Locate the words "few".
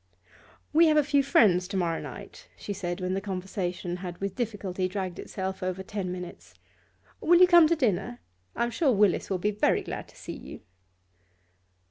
1.03-1.21